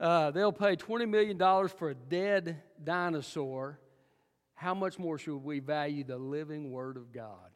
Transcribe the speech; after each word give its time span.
uh, 0.00 0.30
they'll 0.30 0.50
pay 0.50 0.76
$20 0.76 1.06
million 1.08 1.38
for 1.68 1.90
a 1.90 1.94
dead 1.94 2.62
dinosaur. 2.82 3.78
How 4.54 4.72
much 4.72 4.98
more 4.98 5.18
should 5.18 5.36
we 5.36 5.60
value 5.60 6.04
the 6.04 6.16
living 6.16 6.70
Word 6.70 6.96
of 6.96 7.12
God? 7.12 7.50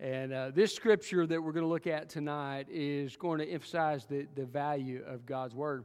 And 0.00 0.32
uh, 0.32 0.50
this 0.52 0.74
scripture 0.74 1.24
that 1.24 1.40
we're 1.40 1.52
going 1.52 1.64
to 1.64 1.70
look 1.70 1.86
at 1.86 2.08
tonight 2.08 2.66
is 2.68 3.16
going 3.16 3.38
to 3.38 3.48
emphasize 3.48 4.06
the, 4.06 4.26
the 4.34 4.44
value 4.44 5.04
of 5.06 5.24
God's 5.24 5.54
Word. 5.54 5.84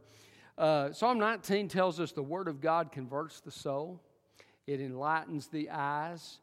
Uh, 0.58 0.92
Psalm 0.92 1.20
19 1.20 1.68
tells 1.68 2.00
us 2.00 2.12
the 2.12 2.24
Word 2.24 2.48
of 2.48 2.60
God 2.60 2.92
converts 2.92 3.42
the 3.42 3.52
soul, 3.52 4.02
it 4.66 4.82
enlightens 4.82 5.48
the 5.48 5.70
eyes. 5.70 6.40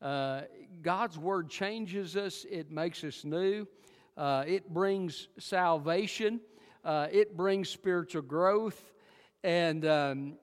Uh, 0.00 0.42
God's 0.80 1.18
Word 1.18 1.50
changes 1.50 2.16
us, 2.16 2.46
it 2.50 2.70
makes 2.70 3.04
us 3.04 3.22
new, 3.24 3.66
uh, 4.16 4.44
it 4.46 4.72
brings 4.72 5.28
salvation, 5.38 6.40
uh, 6.84 7.08
it 7.10 7.36
brings 7.36 7.68
spiritual 7.68 8.22
growth. 8.22 8.92
And 9.42 9.84
um, 9.86 10.34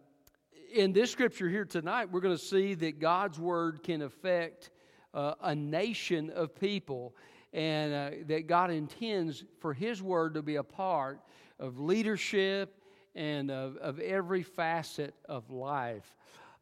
in 0.74 0.94
this 0.94 1.12
scripture 1.12 1.50
here 1.50 1.66
tonight, 1.66 2.12
we're 2.12 2.22
going 2.22 2.38
to 2.38 2.44
see 2.44 2.74
that 2.76 3.00
God's 3.00 3.40
Word 3.40 3.84
can 3.84 4.02
affect 4.02 4.72
uh, 5.14 5.36
a 5.42 5.56
nation 5.56 6.30
of 6.30 6.56
people 6.60 7.16
and 7.54 7.94
uh, 7.94 8.10
that 8.28 8.48
God 8.48 8.72
intends 8.72 9.44
for 9.60 9.74
His 9.74 10.02
Word 10.02 10.34
to 10.34 10.42
be 10.42 10.58
a 10.58 10.64
part 10.64 11.22
of 11.60 11.80
leadership 11.80 12.82
and 13.16 13.50
of, 13.50 13.78
of 13.78 14.00
every 14.00 14.44
facet 14.44 15.16
of 15.30 15.50
life. 15.50 16.16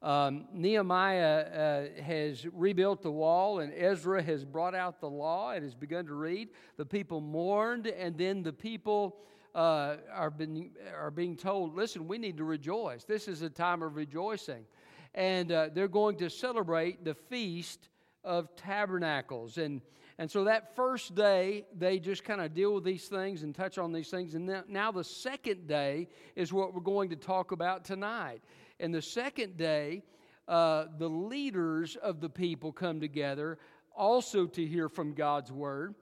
Um, 0.03 0.47
Nehemiah 0.51 1.87
uh, 1.97 2.01
has 2.03 2.45
rebuilt 2.51 3.01
the 3.01 3.11
wall, 3.11 3.59
and 3.59 3.73
Ezra 3.73 4.21
has 4.21 4.43
brought 4.43 4.75
out 4.75 4.99
the 4.99 5.09
law 5.09 5.51
and 5.51 5.63
has 5.63 5.73
begun 5.73 6.05
to 6.07 6.13
read. 6.13 6.49
The 6.75 6.85
people 6.85 7.21
mourned, 7.21 7.87
and 7.87 8.17
then 8.17 8.43
the 8.43 8.51
people 8.51 9.15
uh, 9.55 9.97
are, 10.11 10.31
being, 10.31 10.71
are 10.99 11.11
being 11.11 11.35
told, 11.35 11.75
listen, 11.75 12.07
we 12.07 12.17
need 12.17 12.37
to 12.37 12.43
rejoice. 12.43 13.03
This 13.03 13.27
is 13.27 13.41
a 13.41 13.49
time 13.49 13.81
of 13.83 13.95
rejoicing. 13.95 14.65
And 15.13 15.51
uh, 15.51 15.69
they're 15.73 15.87
going 15.87 16.17
to 16.17 16.29
celebrate 16.29 17.05
the 17.05 17.13
feast 17.13 17.89
of 18.23 18.55
tabernacles. 18.55 19.57
And 19.57 19.81
and 20.17 20.29
so 20.29 20.43
that 20.43 20.75
first 20.75 21.15
day, 21.15 21.65
they 21.75 21.97
just 21.97 22.23
kind 22.23 22.39
of 22.39 22.53
deal 22.53 22.73
with 22.73 22.83
these 22.83 23.07
things 23.07 23.43
and 23.43 23.53
touch 23.53 23.77
on 23.77 23.91
these 23.91 24.09
things. 24.09 24.35
And 24.35 24.63
now 24.67 24.91
the 24.91 25.03
second 25.03 25.67
day 25.67 26.07
is 26.35 26.53
what 26.53 26.73
we're 26.73 26.81
going 26.81 27.09
to 27.09 27.15
talk 27.15 27.51
about 27.51 27.83
tonight. 27.83 28.41
And 28.79 28.93
the 28.93 29.01
second 29.01 29.57
day, 29.57 30.03
uh, 30.47 30.85
the 30.97 31.09
leaders 31.09 31.95
of 31.95 32.21
the 32.21 32.29
people 32.29 32.71
come 32.71 32.99
together 32.99 33.57
also 33.95 34.45
to 34.45 34.65
hear 34.65 34.87
from 34.87 35.13
God's 35.13 35.51
word 35.51 35.95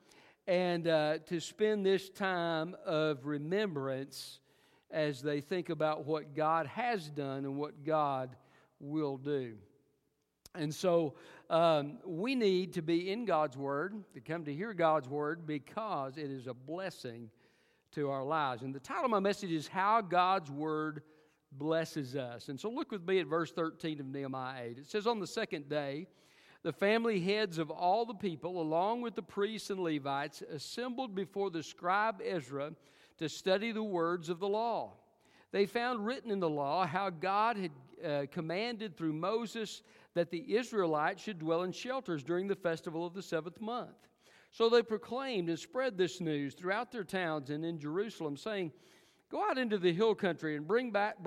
and 0.48 0.88
uh, 0.88 1.20
to 1.28 1.40
spend 1.40 1.86
this 1.86 2.10
time 2.10 2.76
of 2.86 3.26
remembrance 3.26 4.40
as 4.90 5.22
they 5.22 5.42
think 5.42 5.70
about 5.70 6.06
what 6.06 6.36
God 6.36 6.68
has 6.68 7.10
done 7.10 7.46
and 7.46 7.56
what 7.58 7.86
God 7.86 8.36
will 8.80 9.18
do. 9.18 9.54
And 10.54 10.74
so 10.74 11.16
um, 11.50 12.00
we 12.06 12.36
need 12.36 12.74
to 12.74 12.82
be 12.82 13.12
in 13.12 13.26
God's 13.26 13.56
Word, 13.56 13.96
to 14.14 14.20
come 14.20 14.44
to 14.46 14.54
hear 14.54 14.74
God's 14.74 15.08
Word, 15.08 15.48
because 15.48 16.18
it 16.18 16.30
is 16.30 16.48
a 16.48 16.54
blessing 16.54 17.30
to 17.94 18.10
our 18.10 18.24
lives. 18.24 18.64
And 18.64 18.74
the 18.74 18.80
title 18.80 19.06
of 19.06 19.12
my 19.12 19.20
message 19.20 19.52
is 19.52 19.68
How 19.68 20.02
God's 20.02 20.52
Word 20.52 21.04
Blesses 21.54 22.16
Us. 22.16 22.50
And 22.50 22.60
so 22.60 22.70
look 22.70 22.92
with 22.92 23.06
me 23.08 23.20
at 23.20 23.28
verse 23.28 23.52
13 23.52 24.00
of 24.00 24.06
Nehemiah 24.08 24.64
8. 24.72 24.78
It 24.80 24.90
says, 24.90 25.08
On 25.08 25.20
the 25.20 25.28
second 25.28 25.70
day, 25.70 26.08
the 26.64 26.74
family 26.74 27.20
heads 27.20 27.58
of 27.58 27.72
all 27.72 28.06
the 28.06 28.14
people, 28.14 28.62
along 28.62 29.02
with 29.02 29.16
the 29.16 29.22
priests 29.22 29.70
and 29.70 29.80
Levites, 29.80 30.44
assembled 30.44 31.16
before 31.16 31.50
the 31.50 31.64
scribe 31.64 32.22
Ezra 32.24 32.74
to 33.18 33.30
study 33.30 33.72
the 33.72 33.84
words 33.84 34.30
of 34.30 34.40
the 34.40 34.48
law. 34.48 34.94
They 35.52 35.66
found 35.66 36.06
written 36.06 36.32
in 36.32 36.40
the 36.40 36.50
law 36.50 36.86
how 36.86 37.10
God 37.10 37.58
had 37.58 37.72
uh, 38.06 38.26
commanded 38.32 38.96
through 38.96 39.14
Moses 39.14 39.82
that 40.14 40.30
the 40.30 40.56
Israelites 40.56 41.22
should 41.22 41.40
dwell 41.40 41.64
in 41.64 41.72
shelters 41.72 42.24
during 42.24 42.48
the 42.48 42.56
festival 42.56 43.06
of 43.06 43.14
the 43.14 43.22
seventh 43.22 43.60
month. 43.60 44.08
So 44.52 44.70
they 44.70 44.84
proclaimed 44.84 45.50
and 45.50 45.58
spread 45.58 45.98
this 45.98 46.20
news 46.20 46.54
throughout 46.54 46.92
their 46.92 47.04
towns 47.04 47.50
and 47.50 47.66
in 47.66 47.80
Jerusalem, 47.80 48.38
saying, 48.38 48.72
Go 49.30 49.44
out 49.50 49.58
into 49.58 49.78
the 49.78 49.94
hill 49.94 50.14
country 50.14 50.58
and 50.58 50.68
bring 50.68 50.92
back, 50.92 51.24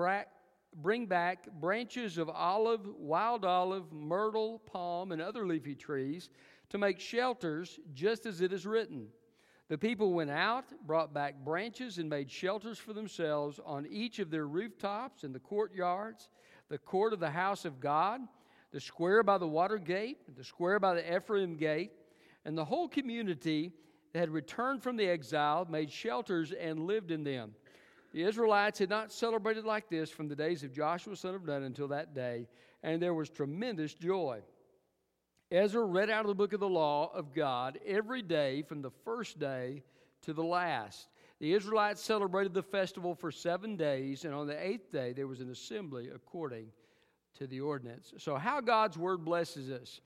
bring 0.81 1.05
back 1.05 1.47
branches 1.59 2.17
of 2.17 2.29
olive, 2.29 2.87
wild 2.97 3.45
olive, 3.45 3.91
myrtle, 3.91 4.59
palm, 4.59 5.11
and 5.11 5.21
other 5.21 5.45
leafy 5.47 5.75
trees 5.75 6.29
to 6.69 6.77
make 6.77 6.99
shelters, 6.99 7.79
just 7.93 8.25
as 8.25 8.41
it 8.41 8.51
is 8.51 8.65
written. 8.65 9.07
The 9.67 9.77
people 9.77 10.13
went 10.13 10.29
out, 10.29 10.65
brought 10.85 11.13
back 11.13 11.43
branches, 11.43 11.97
and 11.97 12.09
made 12.09 12.29
shelters 12.29 12.77
for 12.77 12.93
themselves 12.93 13.59
on 13.65 13.87
each 13.87 14.19
of 14.19 14.29
their 14.29 14.47
rooftops 14.47 15.23
and 15.23 15.33
the 15.33 15.39
courtyards, 15.39 16.29
the 16.69 16.77
court 16.77 17.13
of 17.13 17.19
the 17.19 17.31
house 17.31 17.65
of 17.65 17.79
God 17.79 18.21
the 18.75 18.81
square 18.81 19.23
by 19.23 19.37
the 19.37 19.47
water 19.47 19.77
gate, 19.77 20.17
the 20.35 20.43
square 20.43 20.81
by 20.81 20.93
the 20.93 21.15
Ephraim 21.15 21.55
gate, 21.55 21.93
and 22.43 22.57
the 22.57 22.65
whole 22.65 22.89
community 22.89 23.71
that 24.11 24.19
had 24.19 24.29
returned 24.29 24.83
from 24.83 24.97
the 24.97 25.07
exile 25.07 25.65
made 25.69 25.89
shelters 25.89 26.51
and 26.51 26.81
lived 26.81 27.09
in 27.09 27.23
them. 27.23 27.55
The 28.15 28.23
Israelites 28.23 28.79
had 28.79 28.89
not 28.89 29.11
celebrated 29.11 29.65
like 29.65 29.89
this 29.89 30.09
from 30.09 30.29
the 30.29 30.37
days 30.37 30.63
of 30.63 30.71
Joshua 30.71 31.17
son 31.17 31.35
of 31.35 31.43
Nun 31.43 31.63
until 31.63 31.89
that 31.89 32.15
day, 32.15 32.47
and 32.81 33.01
there 33.01 33.13
was 33.13 33.29
tremendous 33.29 33.93
joy. 33.93 34.39
Ezra 35.51 35.83
read 35.83 36.09
out 36.09 36.21
of 36.21 36.29
the 36.29 36.33
book 36.33 36.53
of 36.53 36.61
the 36.61 36.69
law 36.69 37.11
of 37.13 37.33
God 37.33 37.77
every 37.85 38.21
day 38.21 38.61
from 38.61 38.81
the 38.81 38.91
first 39.03 39.37
day 39.37 39.83
to 40.21 40.31
the 40.31 40.45
last. 40.45 41.09
The 41.41 41.51
Israelites 41.51 42.01
celebrated 42.01 42.53
the 42.53 42.63
festival 42.63 43.15
for 43.15 43.31
seven 43.31 43.75
days, 43.75 44.23
and 44.23 44.33
on 44.33 44.47
the 44.47 44.65
eighth 44.65 44.93
day 44.93 45.11
there 45.11 45.27
was 45.27 45.41
an 45.41 45.51
assembly 45.51 46.09
according 46.15 46.67
to 47.37 47.47
the 47.47 47.59
ordinance. 47.59 48.13
So, 48.17 48.37
how 48.37 48.61
God's 48.61 48.97
word 48.97 49.25
blesses 49.25 49.69
us. 49.69 49.99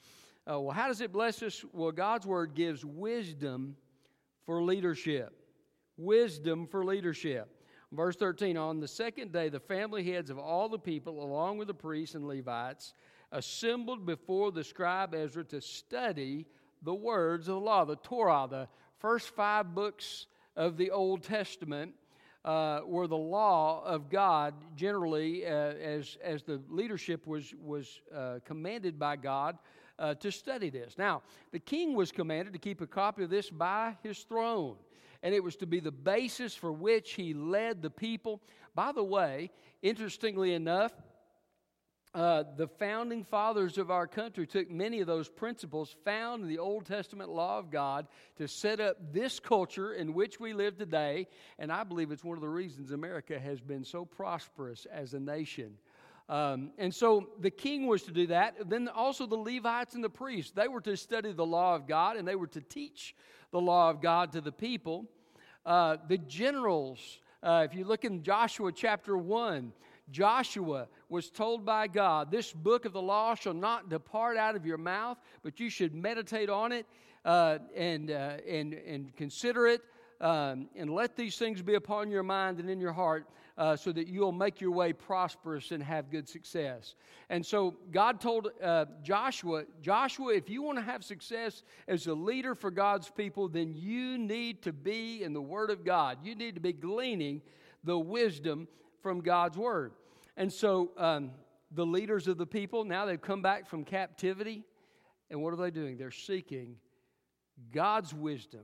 Uh, 0.50 0.60
well, 0.60 0.74
how 0.74 0.88
does 0.88 1.02
it 1.02 1.14
bless 1.14 1.44
us? 1.44 1.64
Well, 1.74 1.92
God's 1.92 2.26
word 2.26 2.56
gives 2.56 2.84
wisdom 2.84 3.76
for 4.48 4.64
leadership. 4.64 5.32
Wisdom 5.96 6.66
for 6.66 6.84
leadership. 6.84 7.56
Verse 7.92 8.16
13 8.16 8.58
On 8.58 8.80
the 8.80 8.88
second 8.88 9.32
day, 9.32 9.50
the 9.50 9.60
family 9.60 10.04
heads 10.04 10.30
of 10.30 10.38
all 10.38 10.70
the 10.70 10.80
people, 10.80 11.24
along 11.24 11.58
with 11.58 11.68
the 11.68 11.74
priests 11.74 12.16
and 12.16 12.28
Levites, 12.28 12.94
assembled 13.32 14.06
before 14.06 14.52
the 14.52 14.64
scribe 14.64 15.14
Ezra 15.14 15.44
to 15.46 15.62
study 15.62 16.46
the 16.82 16.94
words 16.94 17.48
of 17.48 17.56
the 17.56 17.60
law, 17.60 17.86
the 17.86 17.96
Torah, 17.98 18.48
the 18.50 18.68
first 19.00 19.30
five 19.36 19.74
books 19.76 20.28
of 20.56 20.78
the 20.78 20.92
Old 20.92 21.24
Testament 21.24 21.94
uh, 22.46 22.82
were 22.86 23.08
the 23.08 23.18
law 23.18 23.84
of 23.84 24.10
God 24.10 24.54
generally, 24.76 25.46
uh, 25.46 25.50
as, 25.50 26.18
as 26.24 26.44
the 26.44 26.62
leadership 26.70 27.28
was, 27.28 27.54
was 27.62 28.02
uh, 28.16 28.40
commanded 28.46 28.98
by 28.98 29.16
God 29.16 29.58
uh, 29.98 30.14
to 30.16 30.32
study 30.32 30.70
this. 30.70 30.98
Now, 30.98 31.22
the 31.52 31.60
king 31.60 31.96
was 31.96 32.12
commanded 32.12 32.54
to 32.54 32.60
keep 32.60 32.82
a 32.82 32.88
copy 32.88 33.24
of 33.24 33.30
this 33.30 33.50
by 33.50 33.98
his 34.04 34.20
throne, 34.20 34.78
and 35.22 35.34
it 35.34 35.44
was 35.44 35.58
to 35.58 35.68
be 35.68 35.80
the 35.80 35.92
basis 35.92 36.56
for 36.56 36.72
which 36.72 37.14
he 37.14 37.34
led 37.34 37.82
the 37.82 37.90
people. 37.90 38.42
By 38.76 38.92
the 38.92 39.04
way, 39.04 39.52
interestingly 39.82 40.54
enough, 40.54 40.94
uh, 42.16 42.44
the 42.58 42.68
founding 42.68 43.24
fathers 43.24 43.78
of 43.78 43.92
our 43.92 44.08
country 44.08 44.48
took 44.48 44.70
many 44.70 45.00
of 45.00 45.06
those 45.06 45.30
principles 45.30 45.96
found 46.04 46.42
in 46.42 46.50
the 46.50 46.58
Old 46.58 46.88
Testament 46.88 47.30
law 47.30 47.60
of 47.60 47.70
God 47.70 48.08
to 48.38 48.48
set 48.48 48.80
up 48.80 49.14
this 49.14 49.40
culture 49.40 49.94
in 49.94 50.16
which 50.16 50.40
we 50.40 50.54
live 50.54 50.78
today. 50.78 51.28
And 51.60 51.72
I 51.72 51.84
believe 51.84 52.12
it's 52.12 52.24
one 52.24 52.38
of 52.38 52.42
the 52.42 52.50
reasons 52.50 52.92
America 52.92 53.40
has 53.40 53.62
been 53.62 53.84
so 53.84 54.06
prosperous 54.06 54.88
as 54.92 55.14
a 55.14 55.20
nation. 55.20 55.78
Um, 56.30 56.70
and 56.78 56.94
so 56.94 57.30
the 57.40 57.50
king 57.50 57.88
was 57.88 58.04
to 58.04 58.12
do 58.12 58.28
that. 58.28 58.70
Then 58.70 58.88
also 58.88 59.26
the 59.26 59.36
Levites 59.36 59.96
and 59.96 60.04
the 60.04 60.10
priests, 60.10 60.52
they 60.52 60.68
were 60.68 60.82
to 60.82 60.96
study 60.96 61.32
the 61.34 61.46
law 61.46 61.76
of 61.76 61.88
God 61.88 62.18
and 62.18 62.28
they 62.28 62.36
were 62.36 62.48
to 62.48 62.62
teach 62.62 63.16
the 63.52 63.60
law 63.60 63.90
of 63.90 64.00
God 64.00 64.32
to 64.34 64.42
the 64.42 64.52
people. 64.52 65.06
Uh, 65.66 65.98
the 66.08 66.20
generals, 66.20 67.00
uh, 67.42 67.66
if 67.70 67.76
you 67.76 67.84
look 67.84 68.06
in 68.06 68.22
Joshua 68.22 68.72
chapter 68.72 69.18
1, 69.18 69.74
Joshua 70.12 70.88
was 71.10 71.32
told 71.32 71.66
by 71.66 71.88
God, 71.88 72.30
This 72.30 72.54
book 72.54 72.86
of 72.86 72.94
the 72.94 73.02
law 73.02 73.34
shall 73.34 73.54
not 73.54 73.90
depart 73.90 74.38
out 74.38 74.56
of 74.56 74.66
your 74.66 74.78
mouth, 74.78 75.18
but 75.42 75.60
you 75.60 75.70
should 75.70 75.96
meditate 75.96 76.50
on 76.50 76.72
it 76.72 76.86
uh, 77.26 77.58
and, 77.76 78.12
uh, 78.12 78.38
and, 78.48 78.74
and 78.74 79.16
consider 79.16 79.68
it, 79.68 79.82
um, 80.22 80.70
and 80.76 80.94
let 80.94 81.16
these 81.16 81.38
things 81.38 81.62
be 81.62 81.76
upon 81.76 82.12
your 82.12 82.24
mind 82.24 82.60
and 82.60 82.70
in 82.70 82.80
your 82.80 82.94
heart, 82.94 83.28
uh, 83.60 83.76
so 83.76 83.92
that 83.92 84.08
you'll 84.08 84.32
make 84.32 84.62
your 84.62 84.72
way 84.72 84.94
prosperous 84.94 85.72
and 85.72 85.84
have 85.84 86.10
good 86.10 86.30
success. 86.30 86.96
And 87.30 87.46
so 87.46 87.76
God 87.92 88.22
told 88.22 88.48
uh, 88.64 88.86
Joshua, 89.04 89.66
Joshua, 89.82 90.34
if 90.34 90.50
you 90.50 90.64
want 90.64 90.78
to 90.78 90.84
have 90.84 91.04
success 91.04 91.64
as 91.90 92.08
a 92.08 92.14
leader 92.14 92.56
for 92.56 92.72
God's 92.72 93.10
people, 93.10 93.50
then 93.50 93.74
you 93.76 94.18
need 94.18 94.62
to 94.62 94.72
be 94.72 95.24
in 95.24 95.34
the 95.34 95.42
Word 95.42 95.72
of 95.72 95.84
God. 95.84 96.20
You 96.24 96.36
need 96.36 96.56
to 96.56 96.62
be 96.62 96.72
gleaning 96.72 97.42
the 97.84 98.00
wisdom 98.00 98.70
from 99.04 99.20
God's 99.20 99.58
Word. 99.58 99.92
And 100.38 100.52
so 100.52 100.92
um, 100.98 101.32
the 101.72 101.86
leaders 101.86 102.30
of 102.30 102.38
the 102.38 102.48
people, 102.48 102.86
now 102.86 103.06
they've 103.06 103.22
come 103.22 103.42
back 103.42 103.68
from 103.68 103.84
captivity. 103.84 104.64
And 105.30 105.44
what 105.44 105.54
are 105.54 105.58
they 105.58 105.70
doing? 105.70 105.98
They're 105.98 106.12
seeking 106.12 106.78
God's 107.74 108.14
wisdom 108.14 108.64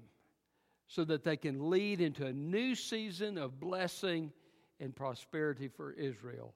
so 0.88 1.04
that 1.04 1.26
they 1.26 1.36
can 1.36 1.70
lead 1.70 2.00
into 2.00 2.26
a 2.26 2.32
new 2.32 2.76
season 2.76 3.38
of 3.38 3.60
blessing 3.60 4.32
and 4.80 4.96
prosperity 4.96 5.68
for 5.68 5.92
Israel. 5.94 6.54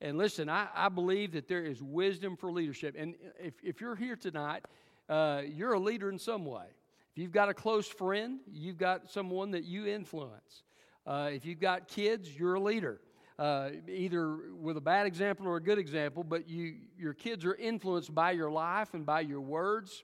And 0.00 0.16
listen, 0.16 0.48
I, 0.48 0.68
I 0.74 0.88
believe 0.88 1.32
that 1.32 1.48
there 1.48 1.64
is 1.64 1.82
wisdom 1.82 2.36
for 2.36 2.52
leadership. 2.52 2.94
And 2.96 3.14
if, 3.38 3.54
if 3.62 3.80
you're 3.80 3.96
here 3.96 4.16
tonight, 4.16 4.64
uh, 5.08 5.42
you're 5.46 5.72
a 5.72 5.80
leader 5.80 6.08
in 6.10 6.18
some 6.18 6.44
way. 6.44 6.66
If 7.12 7.22
you've 7.22 7.32
got 7.32 7.48
a 7.48 7.54
close 7.54 7.88
friend, 7.88 8.40
you've 8.52 8.78
got 8.78 9.10
someone 9.10 9.50
that 9.52 9.64
you 9.64 9.86
influence. 9.86 10.62
Uh, 11.06 11.30
if 11.32 11.44
you've 11.44 11.58
got 11.60 11.88
kids, 11.88 12.28
you're 12.38 12.54
a 12.54 12.60
leader. 12.60 13.00
Uh, 13.38 13.70
either 13.88 14.36
with 14.56 14.76
a 14.76 14.80
bad 14.80 15.06
example 15.06 15.46
or 15.46 15.56
a 15.56 15.62
good 15.62 15.78
example, 15.78 16.24
but 16.24 16.48
you, 16.48 16.74
your 16.98 17.14
kids 17.14 17.44
are 17.44 17.54
influenced 17.54 18.12
by 18.14 18.32
your 18.32 18.50
life 18.50 18.94
and 18.94 19.06
by 19.06 19.20
your 19.20 19.40
words. 19.40 20.02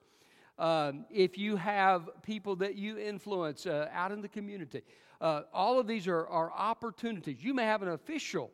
Um, 0.56 1.04
if 1.10 1.36
you 1.36 1.56
have 1.56 2.08
people 2.22 2.54
that 2.56 2.76
you 2.76 2.96
influence 2.96 3.66
uh, 3.66 3.88
out 3.92 4.12
in 4.12 4.20
the 4.20 4.28
community, 4.28 4.82
uh, 5.24 5.44
all 5.54 5.80
of 5.80 5.86
these 5.86 6.06
are, 6.06 6.26
are 6.26 6.52
opportunities. 6.52 7.42
You 7.42 7.54
may 7.54 7.64
have 7.64 7.80
an 7.80 7.88
official 7.88 8.50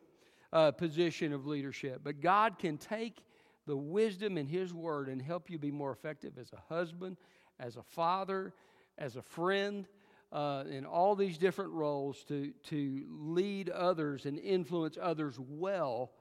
uh, 0.53 0.71
position 0.71 1.33
of 1.33 1.45
leadership, 1.45 1.99
but 2.01 2.21
God 2.21 2.57
can 2.57 2.77
take 2.77 3.25
the 3.67 3.75
wisdom 3.75 4.37
in 4.37 4.47
His 4.47 4.73
Word 4.73 5.09
and 5.09 5.21
help 5.21 5.49
you 5.49 5.59
be 5.59 5.69
more 5.69 5.91
effective 5.91 6.37
as 6.39 6.49
a 6.53 6.73
husband, 6.73 7.17
as 7.59 7.75
a 7.75 7.83
father, 7.83 8.53
as 8.97 9.17
a 9.17 9.21
friend, 9.21 9.85
uh, 10.31 10.63
in 10.69 10.85
all 10.85 11.13
these 11.13 11.37
different 11.37 11.71
roles 11.71 12.23
to, 12.29 12.53
to 12.69 13.05
lead 13.09 13.69
others 13.69 14.25
and 14.25 14.39
influence 14.39 14.97
others 14.99 15.37
well 15.37 16.11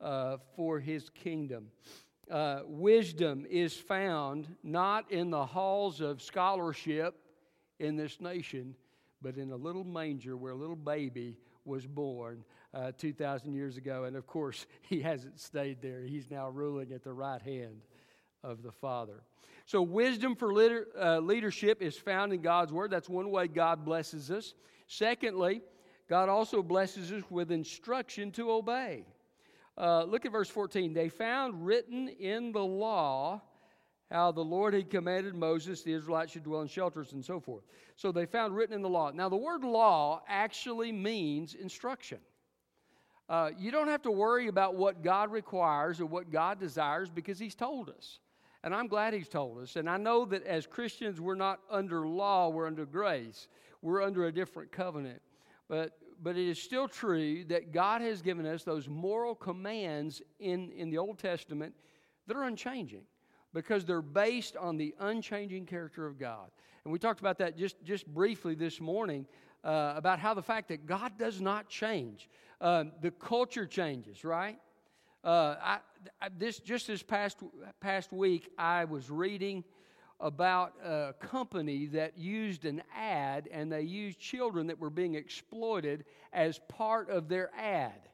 uh, 0.00 0.38
for 0.56 0.80
His 0.80 1.10
kingdom. 1.10 1.66
Uh, 2.30 2.60
wisdom 2.64 3.44
is 3.50 3.74
found 3.74 4.56
not 4.62 5.12
in 5.12 5.28
the 5.28 5.44
halls 5.44 6.00
of 6.00 6.22
scholarship 6.22 7.14
in 7.78 7.96
this 7.96 8.22
nation, 8.22 8.74
but 9.22 9.36
in 9.36 9.50
a 9.50 9.56
little 9.56 9.84
manger 9.84 10.36
where 10.36 10.52
a 10.52 10.56
little 10.56 10.76
baby 10.76 11.36
was 11.64 11.86
born 11.86 12.44
uh, 12.74 12.92
2,000 12.98 13.54
years 13.54 13.76
ago. 13.76 14.04
And 14.04 14.16
of 14.16 14.26
course, 14.26 14.66
he 14.82 15.00
hasn't 15.00 15.38
stayed 15.40 15.82
there. 15.82 16.02
He's 16.02 16.30
now 16.30 16.48
ruling 16.48 16.92
at 16.92 17.04
the 17.04 17.12
right 17.12 17.42
hand 17.42 17.82
of 18.42 18.62
the 18.62 18.72
Father. 18.72 19.22
So, 19.66 19.82
wisdom 19.82 20.34
for 20.34 20.52
leader, 20.52 20.86
uh, 20.98 21.18
leadership 21.18 21.82
is 21.82 21.96
found 21.96 22.32
in 22.32 22.40
God's 22.40 22.72
Word. 22.72 22.90
That's 22.90 23.08
one 23.08 23.30
way 23.30 23.48
God 23.48 23.84
blesses 23.84 24.30
us. 24.30 24.54
Secondly, 24.86 25.60
God 26.08 26.30
also 26.30 26.62
blesses 26.62 27.12
us 27.12 27.22
with 27.28 27.52
instruction 27.52 28.30
to 28.32 28.50
obey. 28.50 29.04
Uh, 29.76 30.04
look 30.04 30.24
at 30.24 30.32
verse 30.32 30.48
14. 30.48 30.94
They 30.94 31.10
found 31.10 31.66
written 31.66 32.08
in 32.08 32.52
the 32.52 32.64
law 32.64 33.42
how 34.10 34.32
the 34.32 34.44
Lord 34.44 34.72
had 34.72 34.88
commanded 34.88 35.34
Moses 35.34 35.82
the 35.82 35.92
Israelites 35.92 36.32
should 36.32 36.44
dwell 36.44 36.62
in 36.62 36.68
shelters 36.68 37.12
and 37.12 37.24
so 37.24 37.38
forth. 37.38 37.64
So 37.96 38.10
they 38.10 38.24
found 38.26 38.56
written 38.56 38.74
in 38.74 38.82
the 38.82 38.88
law. 38.88 39.10
Now, 39.10 39.28
the 39.28 39.36
word 39.36 39.64
law 39.64 40.22
actually 40.28 40.92
means 40.92 41.54
instruction. 41.54 42.18
Uh, 43.28 43.50
you 43.58 43.70
don't 43.70 43.88
have 43.88 44.02
to 44.02 44.10
worry 44.10 44.48
about 44.48 44.76
what 44.76 45.02
God 45.02 45.30
requires 45.30 46.00
or 46.00 46.06
what 46.06 46.30
God 46.30 46.58
desires 46.58 47.10
because 47.10 47.38
He's 47.38 47.54
told 47.54 47.90
us. 47.90 48.20
And 48.64 48.74
I'm 48.74 48.86
glad 48.86 49.12
He's 49.12 49.28
told 49.28 49.60
us. 49.60 49.76
And 49.76 49.90
I 49.90 49.98
know 49.98 50.24
that 50.24 50.44
as 50.46 50.66
Christians, 50.66 51.20
we're 51.20 51.34
not 51.34 51.60
under 51.70 52.08
law, 52.08 52.48
we're 52.48 52.66
under 52.66 52.86
grace. 52.86 53.48
We're 53.82 54.02
under 54.02 54.26
a 54.26 54.32
different 54.32 54.72
covenant. 54.72 55.20
But, 55.68 55.98
but 56.22 56.36
it 56.36 56.48
is 56.48 56.60
still 56.60 56.88
true 56.88 57.44
that 57.44 57.72
God 57.72 58.00
has 58.00 58.22
given 58.22 58.46
us 58.46 58.64
those 58.64 58.88
moral 58.88 59.34
commands 59.34 60.22
in, 60.40 60.72
in 60.72 60.88
the 60.88 60.96
Old 60.96 61.18
Testament 61.18 61.74
that 62.26 62.36
are 62.36 62.44
unchanging 62.44 63.02
because 63.58 63.84
they're 63.84 64.00
based 64.00 64.56
on 64.56 64.76
the 64.76 64.94
unchanging 65.00 65.66
character 65.66 66.06
of 66.06 66.16
God. 66.16 66.48
And 66.84 66.92
we 66.92 66.98
talked 67.00 67.18
about 67.18 67.38
that 67.38 67.58
just, 67.58 67.82
just 67.82 68.06
briefly 68.06 68.54
this 68.54 68.80
morning 68.80 69.26
uh, 69.64 69.94
about 69.96 70.20
how 70.20 70.32
the 70.32 70.42
fact 70.42 70.68
that 70.68 70.86
God 70.86 71.18
does 71.18 71.40
not 71.40 71.68
change. 71.68 72.28
Uh, 72.60 72.84
the 73.02 73.10
culture 73.10 73.66
changes, 73.66 74.24
right? 74.24 74.60
Uh, 75.24 75.56
I, 75.60 75.78
I, 76.22 76.28
this 76.38 76.60
just 76.60 76.86
this 76.86 77.02
past 77.02 77.42
past 77.80 78.12
week, 78.12 78.48
I 78.56 78.84
was 78.84 79.10
reading 79.10 79.64
about 80.20 80.74
a 80.84 81.14
company 81.18 81.86
that 81.86 82.16
used 82.16 82.64
an 82.64 82.80
ad, 82.96 83.48
and 83.50 83.72
they 83.72 83.82
used 83.82 84.20
children 84.20 84.68
that 84.68 84.78
were 84.78 84.90
being 84.90 85.16
exploited 85.16 86.04
as 86.32 86.60
part 86.68 87.10
of 87.10 87.28
their 87.28 87.50
ad. 87.58 88.08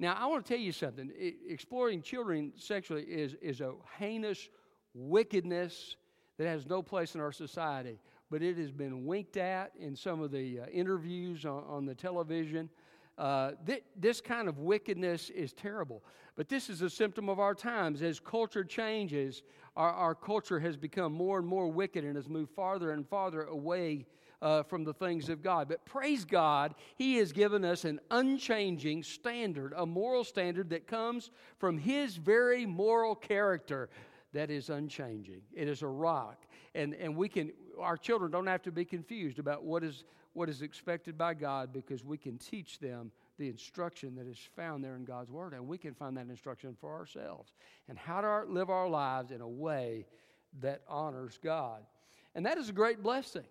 Now, 0.00 0.16
I 0.18 0.26
want 0.26 0.44
to 0.44 0.52
tell 0.52 0.60
you 0.60 0.72
something. 0.72 1.12
exploiting 1.48 2.02
children 2.02 2.52
sexually 2.56 3.02
is, 3.02 3.34
is 3.40 3.60
a 3.60 3.74
heinous 3.98 4.48
wickedness 4.94 5.96
that 6.38 6.46
has 6.46 6.66
no 6.66 6.82
place 6.82 7.14
in 7.14 7.20
our 7.20 7.32
society. 7.32 7.98
But 8.30 8.42
it 8.42 8.56
has 8.58 8.70
been 8.70 9.04
winked 9.06 9.36
at 9.36 9.72
in 9.78 9.96
some 9.96 10.22
of 10.22 10.30
the 10.30 10.60
uh, 10.60 10.66
interviews 10.72 11.44
on, 11.44 11.64
on, 11.68 11.84
the 11.84 11.94
television. 11.94 12.70
Uh, 13.18 13.52
th- 13.66 13.84
this 13.96 14.20
kind 14.20 14.48
of 14.48 14.58
wickedness 14.58 15.30
is 15.30 15.52
terrible. 15.52 16.02
But 16.36 16.48
this 16.48 16.70
is 16.70 16.80
a 16.80 16.88
symptom 16.88 17.28
of 17.28 17.38
our 17.38 17.54
times. 17.54 18.02
As 18.02 18.20
culture 18.20 18.64
changes, 18.64 19.42
our, 19.76 19.90
our 19.90 20.14
culture 20.14 20.60
has 20.60 20.76
become 20.76 21.12
more 21.12 21.38
and 21.38 21.46
more 21.46 21.68
wicked 21.68 22.04
and 22.04 22.16
has 22.16 22.28
moved 22.28 22.52
farther 22.52 22.92
and 22.92 23.06
farther 23.06 23.42
away 23.42 24.06
uh, 24.42 24.62
from 24.62 24.84
the 24.84 24.94
things 24.94 25.28
of 25.28 25.42
God. 25.42 25.68
But 25.68 25.84
praise 25.84 26.24
God, 26.24 26.74
He 26.96 27.16
has 27.16 27.32
given 27.32 27.64
us 27.64 27.84
an 27.84 28.00
unchanging 28.10 29.02
standard, 29.02 29.74
a 29.76 29.84
moral 29.84 30.24
standard 30.24 30.70
that 30.70 30.86
comes 30.86 31.30
from 31.58 31.76
His 31.76 32.16
very 32.16 32.64
moral 32.64 33.14
character 33.14 33.90
that 34.32 34.50
is 34.50 34.70
unchanging. 34.70 35.42
It 35.52 35.68
is 35.68 35.82
a 35.82 35.86
rock. 35.86 36.46
And, 36.74 36.94
and 36.94 37.16
we 37.16 37.28
can, 37.28 37.52
our 37.80 37.96
children 37.96 38.30
don't 38.30 38.46
have 38.46 38.62
to 38.62 38.72
be 38.72 38.84
confused 38.84 39.38
about 39.38 39.64
what 39.64 39.82
is, 39.82 40.04
what 40.34 40.48
is 40.48 40.62
expected 40.62 41.18
by 41.18 41.34
God 41.34 41.72
because 41.72 42.04
we 42.04 42.16
can 42.16 42.38
teach 42.38 42.78
them 42.78 43.10
the 43.38 43.48
instruction 43.48 44.14
that 44.16 44.26
is 44.26 44.38
found 44.54 44.84
there 44.84 44.94
in 44.96 45.04
God's 45.04 45.30
Word. 45.30 45.52
And 45.52 45.66
we 45.66 45.78
can 45.78 45.94
find 45.94 46.16
that 46.16 46.28
instruction 46.28 46.76
for 46.80 46.94
ourselves 46.94 47.52
and 47.88 47.98
how 47.98 48.20
to 48.20 48.44
live 48.52 48.70
our 48.70 48.88
lives 48.88 49.32
in 49.32 49.40
a 49.40 49.48
way 49.48 50.06
that 50.60 50.82
honors 50.88 51.38
God. 51.42 51.82
And 52.34 52.46
that 52.46 52.58
is 52.58 52.68
a 52.68 52.72
great 52.72 53.02
blessing. 53.02 53.44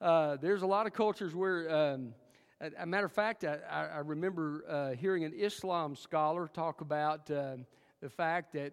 Uh, 0.00 0.36
there's 0.36 0.62
a 0.62 0.66
lot 0.66 0.86
of 0.86 0.92
cultures 0.92 1.34
where, 1.34 1.74
um, 1.74 2.14
a, 2.60 2.70
a, 2.82 2.86
matter 2.86 3.06
of 3.06 3.12
fact, 3.12 3.44
I, 3.44 3.58
I 3.70 3.98
remember 3.98 4.64
uh, 4.68 4.90
hearing 4.96 5.24
an 5.24 5.32
Islam 5.32 5.96
scholar 5.96 6.48
talk 6.48 6.80
about 6.80 7.30
uh, 7.30 7.56
the 8.00 8.08
fact 8.08 8.52
that 8.52 8.72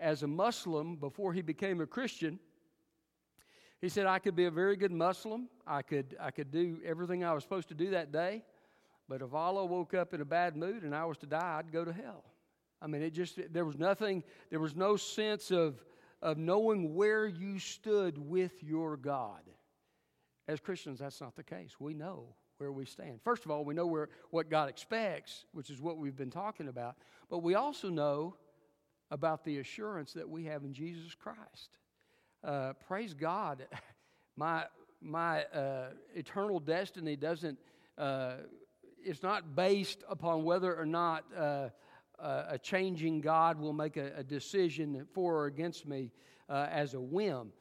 as 0.00 0.22
a 0.22 0.26
Muslim 0.26 0.96
before 0.96 1.32
he 1.32 1.42
became 1.42 1.80
a 1.80 1.86
Christian. 1.86 2.38
He 3.80 3.88
said, 3.88 4.06
I 4.06 4.18
could 4.18 4.34
be 4.34 4.46
a 4.46 4.50
very 4.50 4.76
good 4.76 4.92
Muslim. 4.92 5.48
I 5.66 5.82
could, 5.82 6.16
I 6.20 6.30
could 6.30 6.50
do 6.50 6.78
everything 6.84 7.24
I 7.24 7.32
was 7.32 7.44
supposed 7.44 7.68
to 7.68 7.74
do 7.74 7.90
that 7.90 8.12
day. 8.12 8.42
But 9.08 9.22
if 9.22 9.32
Allah 9.32 9.64
woke 9.64 9.94
up 9.94 10.12
in 10.12 10.20
a 10.20 10.24
bad 10.24 10.56
mood 10.56 10.82
and 10.82 10.94
I 10.94 11.04
was 11.04 11.16
to 11.18 11.26
die, 11.26 11.58
I'd 11.58 11.72
go 11.72 11.84
to 11.84 11.92
hell. 11.92 12.24
I 12.82 12.86
mean, 12.86 13.02
it 13.02 13.12
just, 13.12 13.38
there 13.52 13.64
was 13.64 13.78
nothing, 13.78 14.22
there 14.50 14.60
was 14.60 14.76
no 14.76 14.96
sense 14.96 15.50
of, 15.50 15.82
of 16.22 16.38
knowing 16.38 16.94
where 16.94 17.26
you 17.26 17.58
stood 17.58 18.18
with 18.18 18.62
your 18.62 18.96
God. 18.96 19.42
As 20.46 20.60
Christians, 20.60 20.98
that's 20.98 21.20
not 21.20 21.36
the 21.36 21.42
case. 21.42 21.76
We 21.78 21.94
know 21.94 22.34
where 22.58 22.72
we 22.72 22.84
stand. 22.84 23.20
First 23.22 23.44
of 23.44 23.50
all, 23.50 23.64
we 23.64 23.74
know 23.74 23.86
where, 23.86 24.08
what 24.30 24.50
God 24.50 24.68
expects, 24.68 25.44
which 25.52 25.70
is 25.70 25.80
what 25.80 25.96
we've 25.96 26.16
been 26.16 26.30
talking 26.30 26.68
about. 26.68 26.96
But 27.30 27.42
we 27.42 27.54
also 27.54 27.88
know 27.88 28.36
about 29.10 29.44
the 29.44 29.58
assurance 29.58 30.12
that 30.12 30.28
we 30.28 30.44
have 30.44 30.64
in 30.64 30.72
Jesus 30.72 31.14
Christ. 31.14 31.78
Uh, 32.44 32.72
praise 32.86 33.14
God. 33.14 33.66
My, 34.36 34.66
my 35.00 35.42
uh, 35.46 35.88
eternal 36.14 36.60
destiny 36.60 37.16
doesn't, 37.16 37.58
uh, 37.96 38.34
it's 39.04 39.20
not 39.20 39.56
based 39.56 40.04
upon 40.08 40.44
whether 40.44 40.76
or 40.76 40.86
not 40.86 41.24
uh, 41.36 41.70
uh, 42.20 42.44
a 42.50 42.56
changing 42.56 43.20
God 43.20 43.58
will 43.58 43.72
make 43.72 43.96
a, 43.96 44.12
a, 44.18 44.22
decision 44.22 45.08
for 45.12 45.38
or 45.38 45.46
against 45.46 45.88
me 45.88 46.12
uh, 46.48 46.68
as 46.70 46.94
a 46.94 47.00
whim. 47.00 47.52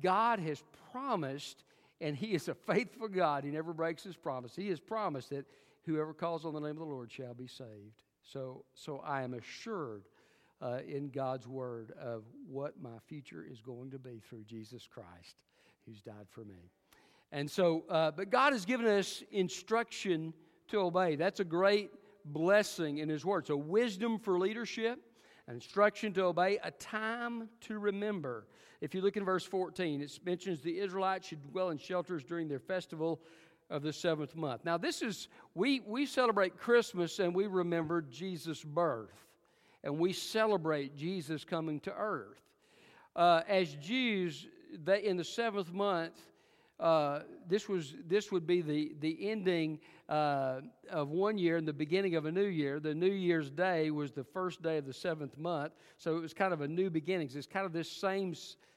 God 0.00 0.38
has 0.38 0.62
promised, 0.92 1.64
and 2.00 2.16
He 2.16 2.28
is 2.28 2.48
a 2.48 2.54
faithful 2.54 3.08
God. 3.08 3.44
He 3.44 3.50
never 3.50 3.74
breaks 3.74 4.02
His 4.02 4.16
promise. 4.16 4.56
He 4.56 4.70
has 4.70 4.80
promised 4.80 5.28
that 5.28 5.44
whoever 5.84 6.14
calls 6.14 6.46
on 6.46 6.54
the 6.54 6.60
name 6.60 6.70
of 6.70 6.78
the 6.78 6.84
Lord 6.84 7.12
shall 7.12 7.34
be 7.34 7.48
saved. 7.48 8.02
So, 8.22 8.64
so 8.74 9.00
I 9.04 9.22
am 9.22 9.34
assured 9.34 10.04
uh, 10.60 10.78
in 10.86 11.08
God's 11.10 11.46
Word 11.46 11.92
of 12.00 12.24
what 12.48 12.80
my 12.82 12.98
future 13.06 13.44
is 13.48 13.60
going 13.60 13.90
to 13.90 13.98
be 13.98 14.20
through 14.28 14.44
Jesus 14.44 14.86
Christ, 14.86 15.36
who's 15.86 16.00
died 16.00 16.26
for 16.30 16.44
me. 16.44 16.70
And 17.30 17.50
so, 17.50 17.84
uh, 17.88 18.10
but 18.10 18.30
God 18.30 18.52
has 18.52 18.64
given 18.64 18.86
us 18.86 19.22
instruction 19.30 20.32
to 20.68 20.78
obey. 20.78 21.16
That's 21.16 21.40
a 21.40 21.44
great 21.44 21.90
blessing 22.24 22.98
in 22.98 23.08
His 23.08 23.24
Word. 23.24 23.46
So, 23.46 23.56
wisdom 23.56 24.18
for 24.18 24.38
leadership, 24.38 24.98
instruction 25.46 26.12
to 26.14 26.24
obey, 26.24 26.58
a 26.62 26.70
time 26.72 27.48
to 27.62 27.78
remember. 27.78 28.46
If 28.80 28.94
you 28.94 29.00
look 29.00 29.16
in 29.16 29.24
verse 29.24 29.44
14, 29.44 30.00
it 30.00 30.18
mentions 30.24 30.60
the 30.60 30.78
Israelites 30.78 31.28
should 31.28 31.42
dwell 31.50 31.70
in 31.70 31.78
shelters 31.78 32.22
during 32.24 32.48
their 32.48 32.60
festival 32.60 33.20
of 33.70 33.82
the 33.82 33.92
seventh 33.92 34.34
month. 34.34 34.64
Now, 34.64 34.78
this 34.78 35.02
is, 35.02 35.28
we, 35.54 35.80
we 35.80 36.06
celebrate 36.06 36.56
Christmas 36.56 37.18
and 37.18 37.34
we 37.34 37.46
remember 37.46 38.02
Jesus' 38.02 38.64
birth 38.64 39.27
and 39.84 39.98
we 39.98 40.12
celebrate 40.12 40.96
Jesus 40.96 41.44
coming 41.44 41.80
to 41.80 41.92
earth. 41.94 42.40
Uh, 43.14 43.42
as 43.48 43.74
Jews, 43.74 44.46
they, 44.84 45.04
in 45.04 45.16
the 45.16 45.24
seventh 45.24 45.72
month, 45.72 46.14
uh, 46.80 47.20
this, 47.48 47.68
was, 47.68 47.94
this 48.06 48.30
would 48.30 48.46
be 48.46 48.62
the, 48.62 48.92
the 49.00 49.28
ending 49.28 49.80
uh, 50.08 50.60
of 50.90 51.08
one 51.08 51.36
year 51.36 51.56
and 51.56 51.66
the 51.66 51.72
beginning 51.72 52.14
of 52.14 52.26
a 52.26 52.32
new 52.32 52.46
year. 52.46 52.78
The 52.78 52.94
New 52.94 53.10
Year's 53.10 53.50
Day 53.50 53.90
was 53.90 54.12
the 54.12 54.22
first 54.22 54.62
day 54.62 54.78
of 54.78 54.86
the 54.86 54.92
seventh 54.92 55.36
month, 55.36 55.72
so 55.96 56.16
it 56.16 56.20
was 56.20 56.32
kind 56.32 56.52
of 56.52 56.60
a 56.60 56.68
new 56.68 56.88
beginnings. 56.88 57.34
It's 57.34 57.46
kind 57.46 57.66
of 57.66 57.72
this 57.72 57.90
same 57.90 58.34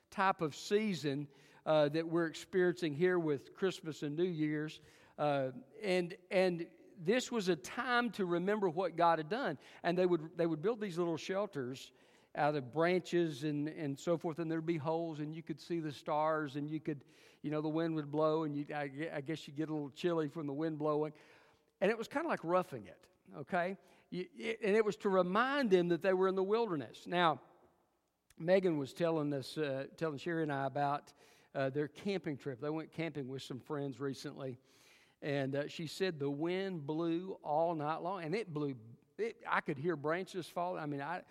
type 0.10 0.42
of 0.42 0.56
season 0.56 1.28
uh, 1.66 1.90
that 1.90 2.08
we're 2.08 2.26
experiencing 2.26 2.96
here 2.96 3.20
with 3.20 3.54
Christmas 3.54 4.02
and 4.02 4.18
New 4.18 4.24
Year's, 4.24 4.82
uh, 5.20 5.50
and 5.84 6.16
and 6.32 6.66
this 7.04 7.32
was 7.32 7.50
a 7.50 7.56
time 7.56 8.10
to 8.12 8.26
remember 8.26 8.70
what 8.70 8.96
God 8.96 9.20
had 9.20 9.30
done. 9.30 9.58
And 9.84 9.98
they 9.98 10.06
would 10.06 10.38
they 10.38 10.46
would 10.46 10.62
build 10.62 10.80
these 10.80 10.98
little 10.98 11.18
shelters 11.18 11.92
out 12.36 12.56
of 12.56 12.74
branches 12.74 13.44
and, 13.44 13.68
and 13.68 14.00
so 14.00 14.18
forth, 14.18 14.40
and 14.40 14.50
there'd 14.50 14.66
be 14.66 14.78
holes, 14.78 15.20
and 15.20 15.36
you 15.36 15.44
could 15.44 15.60
see 15.60 15.80
the 15.80 15.92
stars, 15.92 16.56
and 16.56 16.70
you 16.70 16.80
could, 16.80 17.04
you 17.42 17.52
know, 17.52 17.62
the 17.62 17.68
wind 17.68 17.94
would 17.96 18.10
blow, 18.10 18.44
and 18.44 18.56
you, 18.56 18.66
I, 18.74 18.90
I 19.14 19.22
guess 19.22 19.48
you 19.48 19.54
get 19.54 19.70
a 19.70 19.74
little 19.74 19.90
chilly 19.90 20.30
from 20.30 20.48
the 20.48 20.54
wind 20.54 20.80
blowing. 20.80 21.12
And 21.82 21.92
it 21.92 21.98
was 21.98 22.08
kind 22.08 22.26
of 22.26 22.30
like 22.30 22.40
roughing 22.44 22.86
it, 22.86 23.06
okay? 23.40 23.76
You, 24.12 24.26
it, 24.38 24.60
and 24.64 24.76
it 24.76 24.86
was 24.86 24.96
to 24.98 25.10
remind 25.10 25.72
them 25.72 25.90
that 25.90 26.02
they 26.02 26.14
were 26.14 26.30
in 26.30 26.36
the 26.36 26.44
wilderness. 26.44 27.04
Now, 27.06 27.42
Megan 28.40 28.78
was 28.78 28.94
telling 28.94 29.34
us, 29.34 29.58
uh, 29.58 29.86
telling 29.98 30.18
Sherry 30.18 30.44
and 30.44 30.54
I 30.54 30.68
about 30.68 31.12
uh, 31.54 31.70
their 31.70 31.90
camping 31.90 32.38
trip. 32.38 32.62
They 32.62 32.70
went 32.70 32.92
camping 32.92 33.28
with 33.28 33.42
some 33.42 33.60
friends 33.60 34.00
recently, 34.00 34.58
and 35.22 35.56
uh, 35.56 35.68
she 35.68 35.88
said 35.88 36.20
the 36.20 36.30
wind 36.30 36.86
blew 36.86 37.38
all 37.44 37.76
night 37.76 38.02
long, 38.02 38.24
and 38.24 38.36
it 38.36 38.54
blew. 38.54 38.76
It, 39.18 39.38
I 39.48 39.62
could 39.62 39.78
hear 39.78 39.96
branches 39.96 40.48
falling. 40.48 40.82
I 40.82 40.86
mean, 40.86 41.02
I 41.02 41.22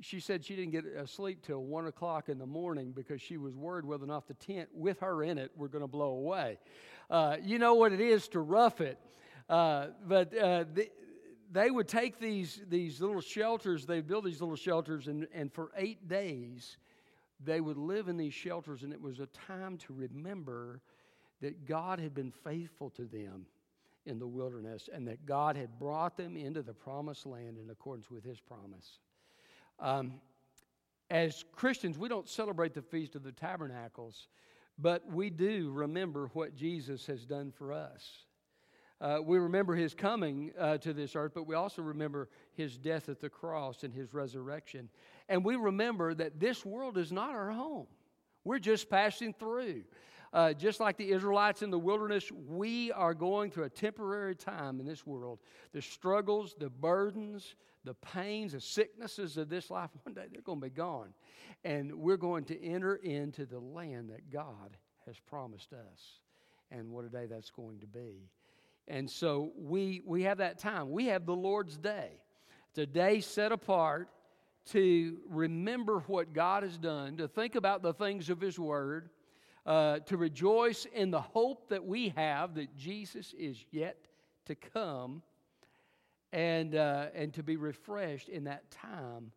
she 0.00 0.20
said 0.20 0.44
she 0.44 0.56
didn't 0.56 0.72
get 0.72 0.84
asleep 0.84 1.40
till 1.42 1.62
one 1.62 1.86
o'clock 1.86 2.28
in 2.28 2.38
the 2.38 2.46
morning 2.46 2.92
because 2.92 3.20
she 3.20 3.36
was 3.36 3.54
worried 3.54 3.84
whether 3.84 4.04
or 4.04 4.08
not 4.08 4.26
the 4.26 4.34
tent 4.34 4.68
with 4.74 5.00
her 5.00 5.22
in 5.22 5.38
it 5.38 5.50
were 5.56 5.68
going 5.68 5.82
to 5.82 5.88
blow 5.88 6.10
away. 6.10 6.58
Uh, 7.10 7.36
you 7.42 7.58
know 7.58 7.74
what 7.74 7.92
it 7.92 8.00
is 8.00 8.28
to 8.28 8.40
rough 8.40 8.80
it. 8.80 8.98
Uh, 9.48 9.88
but 10.06 10.36
uh, 10.36 10.64
the, 10.72 10.90
they 11.52 11.70
would 11.70 11.86
take 11.86 12.18
these, 12.18 12.60
these 12.68 13.00
little 13.00 13.20
shelters, 13.20 13.86
they'd 13.86 14.06
build 14.06 14.24
these 14.24 14.40
little 14.40 14.56
shelters, 14.56 15.06
and, 15.06 15.28
and 15.32 15.52
for 15.52 15.70
eight 15.76 16.08
days, 16.08 16.78
they 17.44 17.60
would 17.60 17.76
live 17.76 18.08
in 18.08 18.16
these 18.16 18.34
shelters, 18.34 18.82
and 18.82 18.92
it 18.92 19.00
was 19.00 19.20
a 19.20 19.26
time 19.26 19.76
to 19.78 19.92
remember 19.92 20.80
that 21.44 21.66
God 21.66 22.00
had 22.00 22.14
been 22.14 22.30
faithful 22.30 22.88
to 22.90 23.04
them 23.04 23.44
in 24.06 24.18
the 24.18 24.26
wilderness 24.26 24.88
and 24.90 25.06
that 25.06 25.26
God 25.26 25.56
had 25.56 25.78
brought 25.78 26.16
them 26.16 26.38
into 26.38 26.62
the 26.62 26.72
promised 26.72 27.26
land 27.26 27.58
in 27.62 27.68
accordance 27.68 28.10
with 28.10 28.24
his 28.24 28.40
promise. 28.40 28.98
Um, 29.78 30.14
as 31.10 31.44
Christians, 31.52 31.98
we 31.98 32.08
don't 32.08 32.26
celebrate 32.26 32.72
the 32.72 32.80
Feast 32.80 33.14
of 33.14 33.22
the 33.22 33.32
Tabernacles, 33.32 34.28
but 34.78 35.06
we 35.06 35.28
do 35.28 35.70
remember 35.70 36.30
what 36.32 36.56
Jesus 36.56 37.04
has 37.06 37.26
done 37.26 37.52
for 37.52 37.74
us. 37.74 38.24
Uh, 39.02 39.18
we 39.22 39.38
remember 39.38 39.74
his 39.74 39.92
coming 39.92 40.50
uh, 40.58 40.78
to 40.78 40.94
this 40.94 41.14
earth, 41.14 41.32
but 41.34 41.46
we 41.46 41.54
also 41.54 41.82
remember 41.82 42.30
his 42.54 42.78
death 42.78 43.10
at 43.10 43.20
the 43.20 43.28
cross 43.28 43.82
and 43.82 43.92
his 43.92 44.14
resurrection. 44.14 44.88
And 45.28 45.44
we 45.44 45.56
remember 45.56 46.14
that 46.14 46.40
this 46.40 46.64
world 46.64 46.96
is 46.96 47.12
not 47.12 47.34
our 47.34 47.50
home. 47.50 47.86
We're 48.44 48.58
just 48.60 48.88
passing 48.88 49.34
through. 49.34 49.84
Uh, 50.34 50.52
just 50.52 50.80
like 50.80 50.96
the 50.96 51.12
Israelites 51.12 51.62
in 51.62 51.70
the 51.70 51.78
wilderness, 51.78 52.28
we 52.48 52.90
are 52.90 53.14
going 53.14 53.52
through 53.52 53.62
a 53.62 53.70
temporary 53.70 54.34
time 54.34 54.80
in 54.80 54.86
this 54.86 55.06
world. 55.06 55.38
The 55.72 55.80
struggles, 55.80 56.56
the 56.58 56.68
burdens, 56.68 57.54
the 57.84 57.94
pains, 57.94 58.50
the 58.50 58.60
sicknesses 58.60 59.36
of 59.36 59.48
this 59.48 59.70
life, 59.70 59.90
one 60.02 60.12
day 60.12 60.24
they're 60.32 60.42
going 60.42 60.60
to 60.60 60.66
be 60.66 60.70
gone. 60.70 61.14
And 61.62 61.94
we're 61.94 62.16
going 62.16 62.44
to 62.46 62.60
enter 62.60 62.96
into 62.96 63.46
the 63.46 63.60
land 63.60 64.10
that 64.10 64.28
God 64.28 64.76
has 65.06 65.16
promised 65.20 65.72
us. 65.72 66.18
And 66.72 66.90
what 66.90 67.04
a 67.04 67.08
day 67.08 67.26
that's 67.26 67.50
going 67.50 67.78
to 67.78 67.86
be. 67.86 68.28
And 68.88 69.08
so 69.08 69.52
we, 69.56 70.02
we 70.04 70.24
have 70.24 70.38
that 70.38 70.58
time. 70.58 70.90
We 70.90 71.06
have 71.06 71.26
the 71.26 71.36
Lord's 71.36 71.78
Day. 71.78 72.10
A 72.76 72.86
day 72.86 73.20
set 73.20 73.52
apart 73.52 74.08
to 74.70 75.18
remember 75.28 76.00
what 76.08 76.32
God 76.32 76.64
has 76.64 76.76
done, 76.76 77.18
to 77.18 77.28
think 77.28 77.54
about 77.54 77.82
the 77.82 77.94
things 77.94 78.30
of 78.30 78.40
His 78.40 78.58
Word, 78.58 79.10
uh, 79.66 80.00
to 80.00 80.16
rejoice 80.16 80.86
in 80.94 81.10
the 81.10 81.20
hope 81.20 81.68
that 81.68 81.84
we 81.84 82.10
have 82.10 82.54
that 82.54 82.76
Jesus 82.76 83.34
is 83.38 83.64
yet 83.70 83.96
to 84.46 84.54
come 84.54 85.22
and, 86.32 86.74
uh, 86.74 87.06
and 87.14 87.32
to 87.34 87.42
be 87.42 87.56
refreshed 87.56 88.28
in 88.28 88.44
that 88.44 88.70
time 88.70 89.32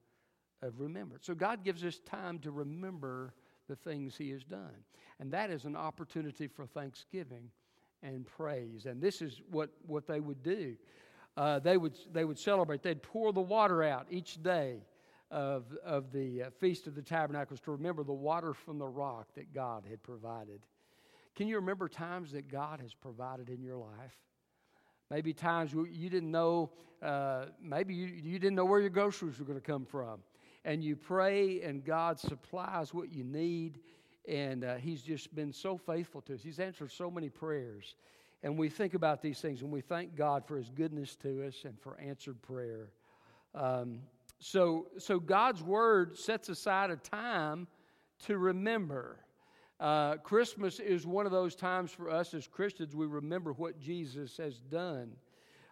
of 0.62 0.80
remembrance. 0.80 1.26
So 1.26 1.36
God 1.36 1.64
gives 1.64 1.84
us 1.84 2.00
time 2.00 2.40
to 2.40 2.52
remember 2.52 3.34
the 3.68 3.76
things 3.76 4.16
He 4.18 4.32
has 4.32 4.44
done. 4.44 4.84
And 5.20 5.32
that 5.32 5.50
is 5.50 5.66
an 5.66 5.76
opportunity 5.76 6.48
for 6.48 6.66
thanksgiving 6.66 7.50
and 8.04 8.26
praise. 8.26 8.86
And 8.86 9.02
this 9.02 9.22
is 9.22 9.42
what, 9.52 9.70
what 9.86 10.08
they 10.08 10.20
would 10.20 10.44
do. 10.44 10.76
Uh, 11.36 11.60
they, 11.60 11.78
would, 11.78 11.96
they 12.12 12.26
would 12.26 12.40
celebrate. 12.40 12.82
They'd 12.82 13.04
pour 13.04 13.32
the 13.32 13.42
water 13.42 13.84
out 13.84 14.08
each 14.10 14.42
day 14.42 14.82
of, 15.30 15.66
of 15.84 16.12
the 16.12 16.44
uh, 16.44 16.50
Feast 16.60 16.88
of 16.88 16.96
the 16.96 17.02
Tabernacles 17.02 17.60
to 17.62 17.72
remember 17.72 18.04
the 18.04 18.14
water 18.14 18.54
from 18.54 18.78
the 18.78 18.88
rock 18.88 19.28
that 19.36 19.54
God 19.54 19.84
had 19.90 20.02
provided. 20.02 20.62
Can 21.36 21.48
you 21.48 21.58
remember 21.58 21.88
times 21.88 22.32
that 22.32 22.50
God 22.50 22.80
has 22.80 22.94
provided 22.94 23.50
in 23.50 23.62
your 23.62 23.78
life? 23.78 24.16
Maybe 25.10 25.34
times 25.34 25.72
you 25.74 26.10
didn't 26.10 26.32
know, 26.32 26.72
uh, 27.02 27.46
maybe 27.62 27.94
you, 27.94 28.08
you 28.08 28.40
didn't 28.40 28.56
know 28.56 28.66
where 28.66 28.80
your 28.80 28.90
groceries 28.90 29.40
were 29.40 29.46
going 29.46 29.60
to 29.60 29.66
come 29.66 29.86
from. 29.86 30.20
And 30.66 30.84
you 30.84 30.96
pray, 30.96 31.62
and 31.62 31.86
God 31.86 32.20
supplies 32.20 32.94
what 32.94 33.14
you 33.14 33.24
need. 33.24 33.80
And 34.28 34.66
uh, 34.66 34.76
He's 34.76 35.02
just 35.02 35.34
been 35.34 35.54
so 35.54 35.78
faithful 35.78 36.22
to 36.22 36.34
us. 36.34 36.42
He's 36.42 36.60
answered 36.60 36.92
so 36.92 37.10
many 37.10 37.30
prayers. 37.30 37.96
And 38.44 38.58
we 38.58 38.70
think 38.70 38.94
about 38.94 39.22
these 39.22 39.40
things, 39.40 39.62
and 39.62 39.72
we 39.72 39.82
thank 39.82 40.16
God 40.16 40.46
for 40.46 40.58
His 40.58 40.70
goodness 40.70 41.16
to 41.18 41.48
us 41.48 41.56
and 41.64 41.80
for 41.80 42.00
answered 42.00 42.42
prayer. 42.42 42.90
Um, 43.56 44.00
so, 44.40 44.88
so 44.98 45.20
God's 45.20 45.64
Word 45.64 46.18
sets 46.18 46.50
aside 46.50 46.92
a 46.92 46.98
time 46.98 47.68
to 48.26 48.38
remember. 48.38 49.20
Uh, 49.80 50.18
Christmas 50.18 50.80
is 50.80 51.06
one 51.06 51.26
of 51.26 51.32
those 51.32 51.56
times 51.56 51.92
for 51.92 52.10
us 52.10 52.34
as 52.34 52.48
Christians, 52.48 52.96
we 52.96 53.06
remember 53.06 53.54
what 53.54 53.80
Jesus 53.80 54.38
has 54.38 54.60
done 54.60 55.12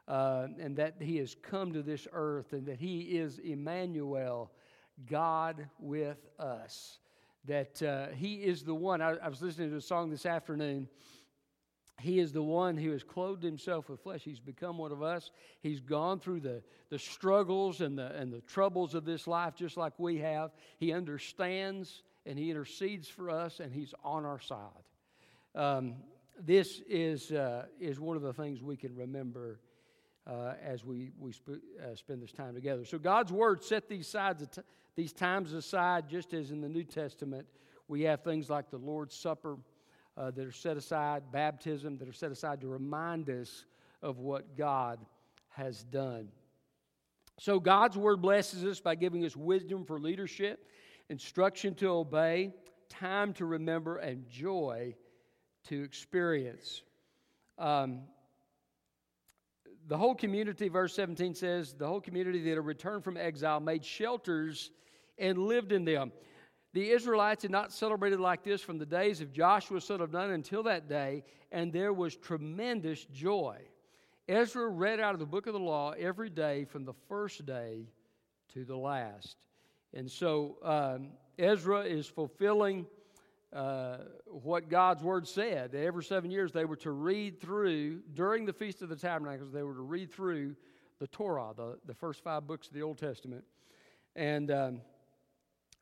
uh, 0.07 0.47
and 0.59 0.75
that 0.77 0.95
he 0.99 1.17
has 1.17 1.35
come 1.41 1.73
to 1.73 1.81
this 1.81 2.07
earth 2.13 2.53
and 2.53 2.65
that 2.67 2.79
he 2.79 3.01
is 3.01 3.39
Emmanuel, 3.39 4.51
God 5.09 5.67
with 5.79 6.27
us. 6.39 6.99
That 7.45 7.81
uh, 7.81 8.07
he 8.15 8.35
is 8.35 8.63
the 8.63 8.73
one. 8.73 9.01
I, 9.01 9.15
I 9.23 9.29
was 9.29 9.41
listening 9.41 9.69
to 9.71 9.77
a 9.77 9.81
song 9.81 10.09
this 10.09 10.25
afternoon. 10.25 10.87
He 12.01 12.19
is 12.19 12.33
the 12.33 12.43
one 12.43 12.75
who 12.77 12.91
has 12.91 13.03
clothed 13.03 13.43
himself 13.43 13.89
with 13.89 14.01
flesh. 14.01 14.21
He's 14.23 14.39
become 14.39 14.77
one 14.77 14.91
of 14.91 15.01
us. 15.01 15.31
He's 15.61 15.79
gone 15.79 16.19
through 16.19 16.41
the, 16.41 16.61
the 16.89 16.99
struggles 16.99 17.81
and 17.81 17.97
the, 17.97 18.13
and 18.15 18.33
the 18.33 18.41
troubles 18.41 18.95
of 18.95 19.05
this 19.05 19.27
life 19.27 19.55
just 19.55 19.77
like 19.77 19.93
we 19.97 20.17
have. 20.17 20.51
He 20.77 20.91
understands 20.91 22.03
and 22.25 22.39
He 22.39 22.49
intercedes 22.49 23.07
for 23.07 23.29
us, 23.29 23.59
and 23.59 23.71
He's 23.73 23.93
on 24.03 24.25
our 24.25 24.39
side. 24.39 24.57
Um, 25.53 25.95
this 26.39 26.81
is, 26.87 27.31
uh, 27.31 27.65
is 27.79 27.99
one 27.99 28.17
of 28.17 28.23
the 28.23 28.33
things 28.33 28.61
we 28.61 28.75
can 28.75 28.95
remember 28.95 29.59
uh, 30.27 30.53
as 30.61 30.83
we, 30.83 31.11
we 31.19 31.31
sp- 31.31 31.61
uh, 31.81 31.95
spend 31.95 32.21
this 32.21 32.31
time 32.31 32.55
together. 32.55 32.83
So 32.83 32.97
God's 32.97 33.31
Word 33.31 33.63
set 33.63 33.87
these, 33.87 34.07
sides 34.07 34.45
t- 34.47 34.61
these 34.95 35.13
times 35.13 35.53
aside, 35.53 36.09
just 36.09 36.33
as 36.33 36.51
in 36.51 36.61
the 36.61 36.69
New 36.69 36.83
Testament, 36.83 37.45
we 37.87 38.01
have 38.01 38.23
things 38.23 38.49
like 38.49 38.71
the 38.71 38.77
Lord's 38.77 39.15
Supper 39.15 39.57
uh, 40.17 40.31
that 40.31 40.45
are 40.45 40.51
set 40.51 40.77
aside, 40.77 41.23
baptism 41.31 41.97
that 41.97 42.07
are 42.07 42.13
set 42.13 42.31
aside 42.31 42.61
to 42.61 42.67
remind 42.67 43.29
us 43.29 43.65
of 44.01 44.19
what 44.19 44.57
God 44.57 44.99
has 45.49 45.83
done. 45.83 46.29
So 47.39 47.59
God's 47.59 47.97
Word 47.97 48.21
blesses 48.21 48.63
us 48.63 48.79
by 48.79 48.95
giving 48.95 49.25
us 49.25 49.35
wisdom 49.35 49.85
for 49.85 49.99
leadership 49.99 50.69
instruction 51.09 51.75
to 51.75 51.87
obey, 51.87 52.51
time 52.89 53.33
to 53.33 53.45
remember, 53.45 53.97
and 53.97 54.27
joy 54.27 54.95
to 55.67 55.83
experience. 55.83 56.81
Um, 57.57 58.01
the 59.87 59.97
whole 59.97 60.15
community, 60.15 60.67
verse 60.67 60.95
17 60.95 61.35
says, 61.35 61.73
the 61.73 61.85
whole 61.85 62.01
community 62.01 62.41
that 62.43 62.49
had 62.51 62.65
returned 62.65 63.03
from 63.03 63.17
exile 63.17 63.59
made 63.59 63.85
shelters 63.85 64.71
and 65.17 65.37
lived 65.37 65.71
in 65.71 65.85
them. 65.85 66.11
The 66.75 66.91
Israelites 66.91 67.43
had 67.43 67.51
not 67.51 67.71
celebrated 67.71 68.19
like 68.19 68.43
this 68.43 68.59
from 68.59 68.77
the 68.77 68.85
days 68.85 69.21
of 69.21 69.31
Joshua, 69.31 69.79
son 69.79 70.01
of 70.01 70.11
Nun, 70.11 70.31
until 70.31 70.61
that 70.63 70.89
day, 70.89 71.23
and 71.49 71.71
there 71.71 71.93
was 71.93 72.17
tremendous 72.17 73.05
joy. 73.05 73.61
Ezra 74.27 74.67
read 74.67 74.99
out 74.99 75.13
of 75.13 75.21
the 75.21 75.25
book 75.25 75.47
of 75.47 75.53
the 75.53 75.59
law 75.59 75.91
every 75.91 76.29
day 76.29 76.65
from 76.65 76.83
the 76.83 76.91
first 77.07 77.45
day 77.45 77.87
to 78.53 78.65
the 78.65 78.75
last. 78.75 79.37
And 79.93 80.11
so 80.11 80.57
um, 80.63 81.11
Ezra 81.39 81.83
is 81.83 82.07
fulfilling 82.07 82.87
uh, 83.53 83.99
what 84.25 84.67
God's 84.67 85.01
word 85.01 85.29
said. 85.29 85.73
Every 85.73 86.03
seven 86.03 86.29
years 86.29 86.51
they 86.51 86.65
were 86.65 86.75
to 86.75 86.91
read 86.91 87.39
through, 87.39 88.01
during 88.15 88.45
the 88.45 88.51
Feast 88.51 88.81
of 88.81 88.89
the 88.89 88.97
Tabernacles, 88.97 89.53
they 89.53 89.63
were 89.63 89.75
to 89.75 89.81
read 89.81 90.11
through 90.11 90.57
the 90.99 91.07
Torah, 91.07 91.53
the, 91.55 91.77
the 91.85 91.93
first 91.93 92.21
five 92.21 92.45
books 92.45 92.67
of 92.67 92.73
the 92.73 92.81
Old 92.81 92.97
Testament. 92.97 93.45
And, 94.17 94.51
um, 94.51 94.81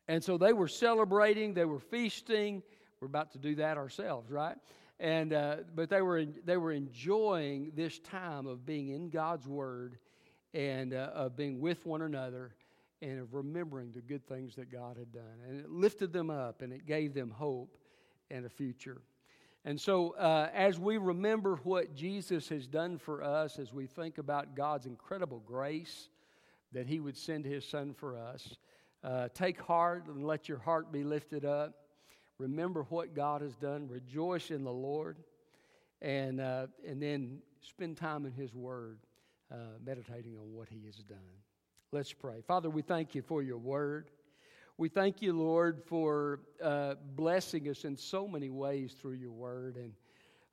and 0.07 0.24
so 0.24 0.38
they 0.38 0.53
were 0.53 0.67
celebrating, 0.67 1.53
they 1.53 1.65
were 1.65 1.79
feasting. 1.79 2.62
We're 3.00 3.07
about 3.07 3.31
to 3.33 3.38
do 3.38 3.55
that 3.55 3.77
ourselves, 3.77 4.31
right? 4.31 4.57
and 5.00 5.33
uh, 5.33 5.57
but 5.75 5.89
they 5.89 6.01
were 6.01 6.25
they 6.45 6.57
were 6.57 6.72
enjoying 6.72 7.72
this 7.75 8.00
time 8.00 8.48
of 8.48 8.65
being 8.65 8.89
in 8.89 9.10
God's 9.10 9.48
Word 9.48 9.98
and 10.53 10.93
uh, 10.93 11.10
of 11.13 11.36
being 11.36 11.60
with 11.60 11.86
one 11.86 12.03
another 12.03 12.55
and 13.01 13.19
of 13.19 13.33
remembering 13.33 13.91
the 13.91 14.01
good 14.01 14.25
things 14.25 14.55
that 14.55 14.72
God 14.72 14.98
had 14.98 15.12
done. 15.12 15.24
And 15.48 15.60
it 15.60 15.69
lifted 15.69 16.13
them 16.13 16.29
up 16.29 16.62
and 16.62 16.72
it 16.72 16.86
gave 16.86 17.13
them 17.13 17.31
hope 17.31 17.77
and 18.31 18.45
a 18.45 18.50
future. 18.50 19.01
And 19.65 19.79
so, 19.79 20.12
uh, 20.12 20.50
as 20.53 20.79
we 20.79 20.98
remember 20.98 21.57
what 21.63 21.95
Jesus 21.95 22.48
has 22.50 22.67
done 22.67 22.98
for 22.98 23.24
us, 23.24 23.60
as 23.60 23.74
we 23.74 23.88
think 23.88 24.17
about 24.17 24.55
God's 24.55 24.86
incredible 24.86 25.41
grace 25.45 26.10
that 26.72 26.88
He 26.88 27.00
would 27.00 27.17
send 27.17 27.45
His 27.45 27.65
Son 27.65 27.93
for 27.93 28.17
us, 28.17 28.55
uh, 29.03 29.27
take 29.33 29.60
heart 29.62 30.07
and 30.07 30.25
let 30.25 30.48
your 30.48 30.60
heart 30.60 30.91
be 30.91 31.03
lifted 31.03 31.45
up. 31.45 31.74
Remember 32.38 32.83
what 32.89 33.13
God 33.15 33.41
has 33.41 33.55
done. 33.55 33.88
Rejoice 33.88 34.51
in 34.51 34.63
the 34.63 34.72
Lord. 34.72 35.17
And, 36.01 36.41
uh, 36.41 36.67
and 36.86 37.01
then 37.01 37.39
spend 37.62 37.98
time 37.98 38.25
in 38.25 38.33
His 38.33 38.53
Word, 38.53 39.00
uh, 39.51 39.77
meditating 39.86 40.38
on 40.38 40.53
what 40.53 40.67
He 40.69 40.86
has 40.86 40.95
done. 40.95 41.17
Let's 41.91 42.12
pray. 42.12 42.41
Father, 42.48 42.69
we 42.69 42.81
thank 42.81 43.15
you 43.15 43.22
for 43.22 43.41
your 43.41 43.57
Word. 43.57 44.10
We 44.77 44.89
thank 44.89 45.22
you, 45.22 45.33
Lord, 45.33 45.83
for 45.86 46.39
uh, 46.62 46.95
blessing 47.15 47.69
us 47.69 47.86
in 47.86 47.95
so 47.95 48.27
many 48.27 48.50
ways 48.50 48.95
through 49.00 49.13
your 49.13 49.31
word. 49.31 49.77
And 49.77 49.93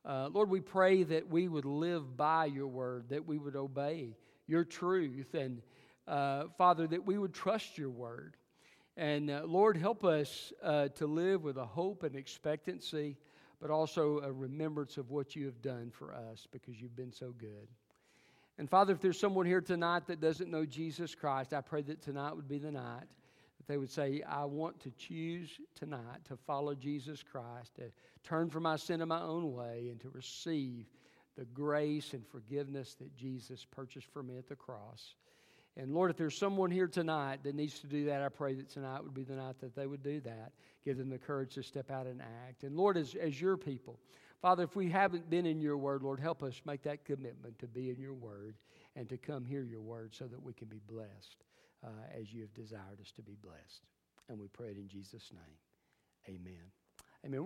uh, 0.05 0.29
Lord, 0.31 0.49
we 0.49 0.59
pray 0.59 1.01
that 1.03 1.27
we 1.27 1.47
would 1.47 1.65
live 1.65 2.15
by 2.15 2.45
your 2.45 2.67
word, 2.67 3.05
that 3.09 3.25
we 3.25 3.39
would 3.39 3.55
obey 3.55 4.15
your 4.45 4.63
truth, 4.63 5.33
and 5.33 5.61
uh, 6.07 6.45
Father, 6.55 6.85
that 6.87 7.05
we 7.05 7.17
would 7.17 7.33
trust 7.33 7.79
your 7.79 7.89
word. 7.89 8.37
And 8.97 9.29
uh, 9.29 9.43
Lord, 9.45 9.77
help 9.77 10.03
us 10.03 10.51
uh, 10.61 10.89
to 10.89 11.07
live 11.07 11.43
with 11.43 11.57
a 11.57 11.65
hope 11.65 12.03
and 12.03 12.15
expectancy, 12.15 13.17
but 13.61 13.69
also 13.69 14.19
a 14.19 14.31
remembrance 14.31 14.97
of 14.97 15.11
what 15.11 15.35
you 15.35 15.45
have 15.45 15.61
done 15.61 15.91
for 15.91 16.13
us 16.13 16.47
because 16.51 16.81
you've 16.81 16.95
been 16.95 17.13
so 17.13 17.31
good. 17.31 17.67
And 18.57 18.69
Father, 18.69 18.93
if 18.93 19.01
there's 19.01 19.19
someone 19.19 19.45
here 19.45 19.61
tonight 19.61 20.07
that 20.07 20.21
doesn't 20.21 20.51
know 20.51 20.65
Jesus 20.65 21.15
Christ, 21.15 21.53
I 21.53 21.61
pray 21.61 21.81
that 21.83 22.01
tonight 22.01 22.35
would 22.35 22.47
be 22.47 22.59
the 22.59 22.71
night 22.71 23.07
that 23.57 23.67
they 23.67 23.77
would 23.77 23.91
say, 23.91 24.23
I 24.27 24.45
want 24.45 24.79
to 24.81 24.91
choose 24.91 25.49
tonight 25.75 26.25
to 26.25 26.35
follow 26.35 26.75
Jesus 26.75 27.23
Christ, 27.23 27.75
to 27.75 27.91
turn 28.23 28.49
from 28.49 28.63
my 28.63 28.75
sin 28.75 29.01
in 29.01 29.07
my 29.07 29.21
own 29.21 29.53
way, 29.53 29.87
and 29.89 29.99
to 30.01 30.09
receive 30.09 30.87
the 31.37 31.45
grace 31.45 32.13
and 32.13 32.25
forgiveness 32.27 32.95
that 32.95 33.15
Jesus 33.15 33.65
purchased 33.69 34.07
for 34.11 34.21
me 34.21 34.37
at 34.37 34.47
the 34.47 34.55
cross. 34.55 35.15
And 35.77 35.93
Lord, 35.93 36.11
if 36.11 36.17
there's 36.17 36.37
someone 36.37 36.69
here 36.69 36.87
tonight 36.87 37.43
that 37.43 37.55
needs 37.55 37.79
to 37.79 37.87
do 37.87 38.05
that, 38.05 38.21
I 38.21 38.29
pray 38.29 38.53
that 38.55 38.69
tonight 38.69 39.03
would 39.03 39.13
be 39.13 39.23
the 39.23 39.35
night 39.35 39.59
that 39.61 39.75
they 39.75 39.87
would 39.87 40.03
do 40.03 40.19
that. 40.21 40.51
Give 40.83 40.97
them 40.97 41.09
the 41.09 41.17
courage 41.17 41.55
to 41.55 41.63
step 41.63 41.89
out 41.89 42.07
and 42.07 42.21
act. 42.21 42.63
And 42.63 42.75
Lord, 42.75 42.97
as, 42.97 43.15
as 43.15 43.39
your 43.39 43.55
people, 43.55 43.97
Father, 44.41 44.63
if 44.63 44.75
we 44.75 44.89
haven't 44.89 45.29
been 45.29 45.45
in 45.45 45.61
your 45.61 45.77
word, 45.77 46.03
Lord, 46.03 46.19
help 46.19 46.43
us 46.43 46.61
make 46.65 46.83
that 46.83 47.05
commitment 47.05 47.59
to 47.59 47.67
be 47.67 47.89
in 47.89 47.99
your 47.99 48.13
word 48.13 48.55
and 48.95 49.07
to 49.09 49.17
come 49.17 49.45
hear 49.45 49.63
your 49.63 49.81
word 49.81 50.13
so 50.13 50.25
that 50.25 50.41
we 50.41 50.53
can 50.53 50.67
be 50.67 50.81
blessed 50.87 51.43
uh, 51.85 52.19
as 52.19 52.33
you 52.33 52.41
have 52.41 52.53
desired 52.53 52.99
us 52.99 53.11
to 53.15 53.21
be 53.21 53.35
blessed. 53.41 53.85
And 54.29 54.39
we 54.39 54.47
pray 54.47 54.69
it 54.69 54.77
in 54.77 54.87
Jesus' 54.87 55.31
name. 55.31 56.35
Amen. 56.35 56.80